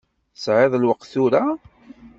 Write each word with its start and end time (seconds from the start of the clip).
Tesεiḍ 0.33 0.73
lweqt 0.77 1.05
tura? 1.11 1.43